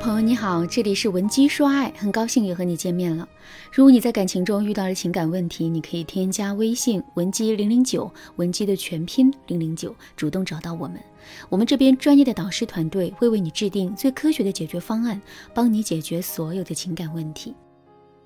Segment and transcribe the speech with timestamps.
[0.00, 3.26] 朋友你好，这里是文姬说爱，很高兴又和你见面了。
[3.72, 11.00] 如果你在感情中遇到了情感问题，你可以添加微信文姬零零九，文姬的全拼零零九，主动找到我们，
[11.48, 15.20] 我们这边专业的导师团队会为你制定最科学的解决方案，
[15.54, 17.54] 帮你解决所有的情感问题。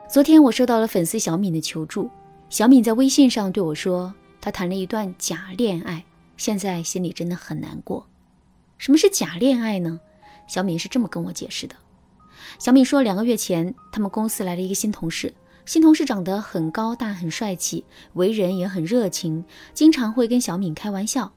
[0.08, 2.10] 昨天我收到了粉丝小敏的求助，
[2.48, 6.04] 小敏在微信上对我说，她谈了一段假恋爱，
[6.36, 8.06] 现在心里真的很难过。
[8.78, 10.00] 什么是假恋爱呢？
[10.48, 11.76] 小敏是这么跟我解释的：
[12.58, 15.34] 小敏说，两个月前他们公司来了一个新同事，
[15.64, 17.84] 新同事长得很高大、很帅气，
[18.14, 19.44] 为人也很热情，
[19.74, 21.32] 经常会跟小敏开玩笑。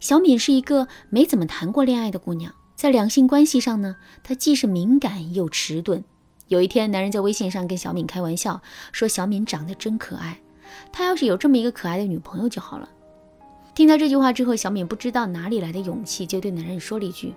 [0.00, 6.02] 小敏是一个没怎么谈过恋爱的姑娘，在两性关系上呢，她既是敏感又迟钝。
[6.48, 10.40] 有一天，男人在微信上跟小敏开玩笑说：“小敏长得真可爱，
[10.90, 12.88] 他要是有这么一个可爱的女朋友就好了。”
[13.72, 17.34] 听到这句话之后，小敏不知道哪里来的勇气，就对男人说了一句。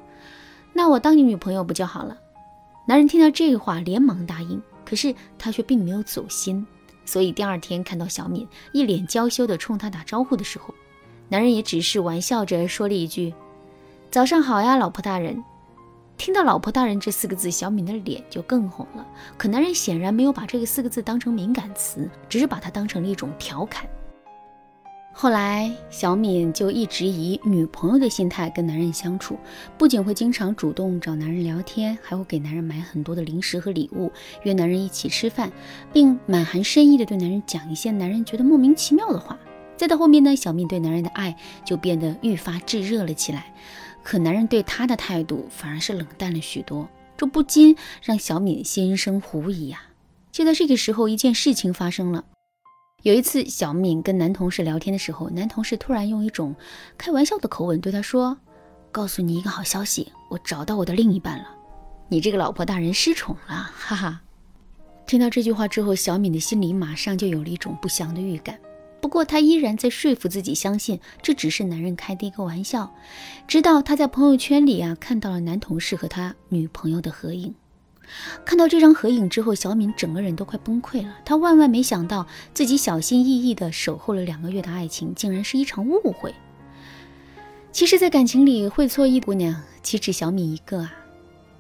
[0.74, 2.18] 那我当你女朋友不就好了？
[2.86, 4.62] 男人听到这话，连忙答应。
[4.86, 6.68] 可是他却并没有走心，
[7.06, 10.74] 所以第二天看到小敏一脸娇羞地冲他打招呼的时候，
[11.30, 13.34] 男人也只是玩笑着说了一句
[14.12, 15.42] ：“早上好呀，老婆大人。”
[16.18, 19.08] 听到“老婆大人”这四个字，小敏的脸就更红了。
[19.38, 23.90] 可男人显然没有把这个四个字当成敏感词，只是把它当成了一种调侃。
[25.16, 29.38] 后来，小敏就一直以女朋友的心态跟男人相处，
[29.78, 34.12] 不仅会经常主动找男人聊天，还会给男人买很多的零食和礼物，
[34.42, 35.52] 约男人一起吃饭，
[35.94, 39.40] 并满含深意的对男人讲一些男人觉得莫名其妙的话。
[39.78, 43.54] 再到后面呢，小敏对男人的爱就变得愈发炙热了起来，
[44.02, 49.84] 可男人对她的态度反而是冷淡了许多，这不禁让小敏心生狐疑呀。
[50.32, 52.26] 就在这个时候，一件事情发生了。
[53.04, 56.56] 有一次，小敏跟男同事聊天的时候，男同事突然用一种
[56.98, 58.38] 开玩笑的口吻对她说
[58.94, 61.50] ：“告诉你一个好消息，我找到我的另一半了，
[62.08, 64.22] 你这个老婆大人失宠了， 哈哈。”
[65.06, 68.58] 听到这句话之后，小敏的心里马上就有了一种不祥的预感。
[69.02, 72.90] 不过，她依然在说服自己，相信这只是男人开的一个玩笑。
[73.46, 77.54] 直到她在朋友圈里啊看到了男同事和他女朋友的合影。
[78.46, 81.16] 看到这张合影之后，小敏整个人都快崩溃了。
[81.26, 86.34] 她万万没想到，自己小心翼翼地守候了两个月的爱情，竟然是一场误会。
[87.72, 90.94] 其实，在感情里会错意姑娘岂止小敏一个啊？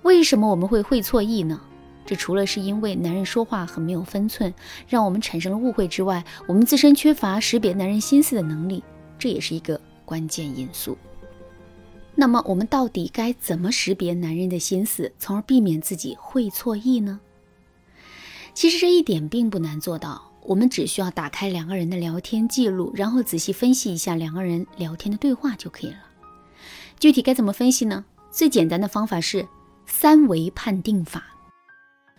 [0.03, 1.59] 为什么我们会会错意呢？
[2.05, 4.53] 这除了是因为男人说话很没有分寸，
[4.87, 8.83] 让我们产生了误会之外，我们自身缺乏识别男人心思的能力，
[9.17, 10.97] 这也是一个关键因素。
[12.16, 17.19] 那么我们到底该怎么识别男人的心思，从而避免自己会错意呢？
[18.53, 25.97] 其实这一点并不难做到，我们只需要打开两个人的聊天记录，然后仔细分析一下两个人聊天的对话就可以了。
[27.00, 28.06] 具体该怎么分析呢？
[28.31, 29.47] 最简单的方法是
[29.88, 31.24] 三维判定法。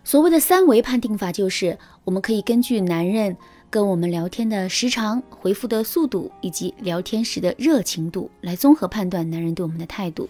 [0.03, 3.37] 所谓的三维判定法，就是我们可以根据男人。
[3.75, 10.29] 跟我们聊天的时长、回复的速度以及聊天时的热情度，来综合判断男人对我们的态度。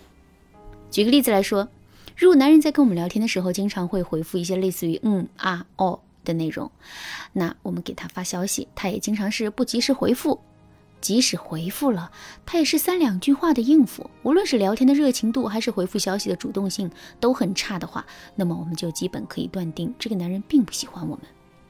[0.90, 1.68] 举个例子来说，
[2.18, 6.72] 如果男人在跟我们聊天的时候，经常会回复一些类似于“嗯啊哦”的内容，
[7.34, 10.40] 那我们给他发消息，他也经常是不及时回复；
[11.00, 12.12] 即使回复了，
[12.48, 14.10] 他也是三两句话的应付。
[14.24, 16.90] 无论是聊天的热情度，还是回复消息的主动性
[17.20, 21.24] 都很差的话，那么我们就基本可以断定，这个男人并不喜欢我们。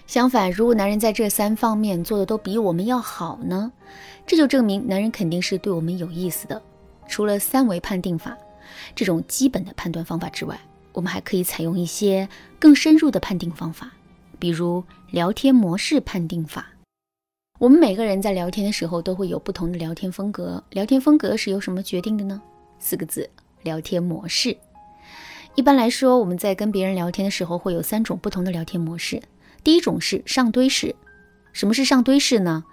[0.08, 3.72] 相反，如果男人在这三方面做的都比我们要好呢，
[4.26, 6.62] 这就证明男人肯定是对我们有意思的。
[7.08, 8.36] 除了三维判定法
[8.96, 10.60] 这种基本的判断方法之外，
[10.94, 12.28] 我们还可以采用一些
[12.60, 13.92] 更深入的判定方法，
[14.40, 16.68] 比如聊天模式判定法。
[17.58, 22.42] 我们每个人在聊天的时候都会有不同的聊天风格，聊天风格是由什么决定的呢？
[22.80, 23.30] 四个字：
[23.64, 24.56] 聊天模式。
[25.56, 29.22] 一般来说，我们在跟别人聊天的时候会有三种不同的聊天模式。
[29.66, 30.96] 第一种是上堆式，
[31.52, 32.64] 什么是上堆式呢？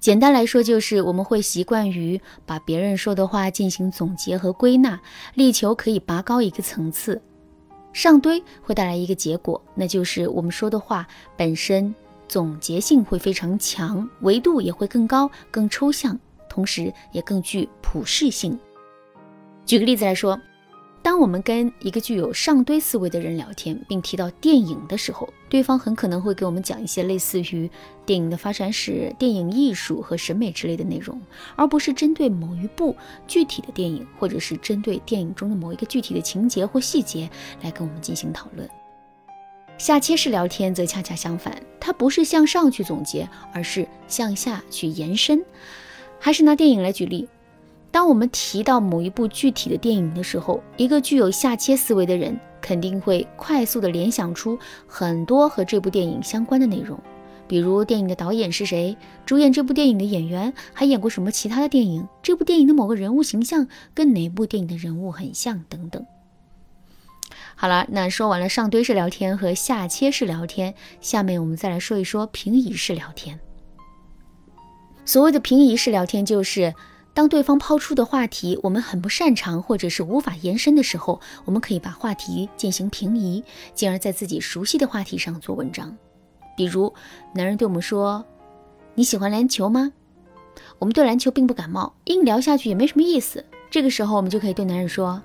[0.00, 5.00] 简单来说，就是我们会习惯于把别人说的话进行总结和归纳，
[5.34, 7.22] 力求可以拔高一个层次。
[7.92, 11.06] 上堆会带来一个结果，那就是我们说的话
[11.36, 11.94] 本身
[12.26, 16.18] 总结性会非常强，维度也会更高、更抽象，
[16.48, 18.58] 同时也更具普适性。
[19.64, 20.36] 举个例子来说。
[21.02, 27.68] 当我们跟一个具有上堆思维的人聊天，并提到电影的时候，对方很可能会给我们讲一些类似于
[28.06, 31.20] 电影的发展史、电影艺术和审美之类的内容，
[31.56, 32.96] 而不是针对某一部
[33.26, 37.28] 具体的电影，或者是针对电影中的某一个具体的情节或细节
[37.62, 38.68] 来跟我们进行讨论。
[39.78, 45.44] 下切式聊天则恰恰相反，它不是向上去总结，而是向下去延伸。
[46.20, 47.28] 还是拿电影来举例。
[47.92, 54.58] 当我们提到某一部具体的电影的时候，一个具有下切思维的人肯定会快速的联想出
[54.88, 56.98] 很多和这部电影相关的内容，
[57.46, 58.96] 比如电影的导演是谁，
[59.26, 66.04] 主演这部电影的演员还演过什么其他的电影，这部电影的某个人物形象跟哪部电影的人物很像等等。
[67.54, 73.38] 好了，那说完了上堆式聊天和下切式聊天，下面我们再来说一说平移式聊天。
[75.04, 76.72] 所谓的平移式聊天，就是
[77.14, 83.44] 当对方抛出的话题我们很不擅长或者是无法延伸的时候，我们可以把话题进行平移，
[83.74, 85.96] 进而在自己熟悉的话题上做文章。
[86.56, 86.92] 比如，
[87.34, 88.24] 男人对我们说
[88.94, 89.92] ：“你喜欢篮球吗？”
[90.78, 93.44] 我们对篮球并不感冒，硬聊下去也没什么意思。
[93.70, 95.22] 这个时候，我们就可以对男人说。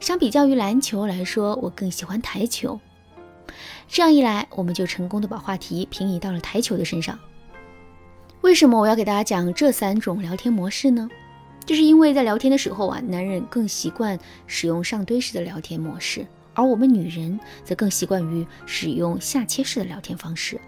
[0.00, 2.78] 相比较于篮球来说，我更喜欢台球。
[3.88, 7.18] 这样一来，我们就成功的把话题平移到了台球的身上。
[8.48, 11.06] 为什么我要给大家讲这三种聊天模式呢？
[11.66, 20.58] 就是因为在聊天的时候啊，男人更习惯使用上堆式的聊天模式，而我们女人则更习惯于使用下切式的聊天方式。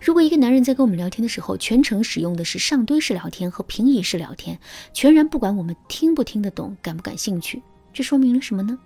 [0.00, 4.56] 如果一个男人在跟我们聊天的时候，全程使用的是上堆式聊天和平移式聊天，
[4.92, 7.60] 全然不管我们听不听得懂，感不感兴趣。
[7.92, 8.78] 这说明了什么呢？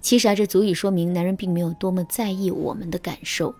[0.00, 3.52] 其实啊，这足以说明男人并没有多么在意我们的感受。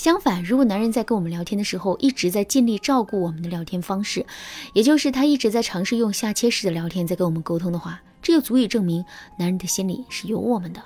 [0.00, 4.24] 相反，如果男人在跟我们聊天的时候一直在尽力照顾我们的聊天方式，
[4.72, 9.04] 也就是他一直在尝试用下切式的聊天在跟我们沟通的话，这就足以证明
[9.38, 10.82] 男人的心里是有我们的。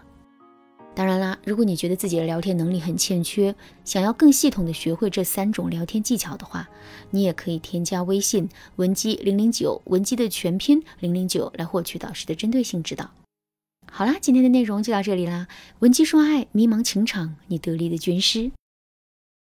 [0.96, 6.68] 当然啦，如果你觉得自己的聊天能力很欠缺，想要更系统的学会这三种聊天技巧的话，
[7.12, 13.08] 你也可以添加微信文姬零零九，文姬的全拼零零九，来获取导师的针对性指导。
[13.88, 15.46] 好啦，今天的内容就到这里啦，
[15.78, 18.50] 文姬说爱，迷茫情场，你得力的军师。